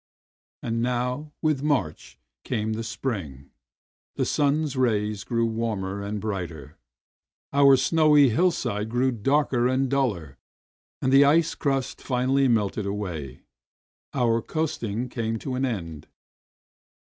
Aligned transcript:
And 0.63 0.81
now, 0.81 1.31
with 1.43 1.61
March, 1.61 2.17
came 2.43 2.73
the 2.73 2.83
spring. 2.83 3.51
The 4.15 4.25
sun's 4.25 4.75
rays 4.75 5.23
grew 5.23 5.45
warmer 5.45 6.01
and 6.01 6.19
brighter. 6.19 6.75
Our 7.53 7.77
snowy 7.77 8.29
hillside 8.29 8.89
grew 8.89 9.11
darker 9.11 9.67
and 9.67 9.91
duller, 9.91 10.39
and 11.03 11.13
the 11.13 11.23
ice 11.23 11.53
crust 11.53 12.01
finally 12.01 12.47
melted 12.47 12.87
away. 12.87 13.41
Our 14.11 14.41
coasting 14.41 15.07
came 15.07 15.37
to 15.37 15.53
an 15.53 15.65
end. 15.65 16.07